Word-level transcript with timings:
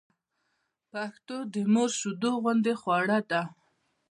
پښتو 0.91 1.37
د 1.53 1.55
مور 1.73 1.89
شېدو 1.99 2.31
غوندې 2.41 2.73
خواړه 2.81 3.19
ده 3.29 3.41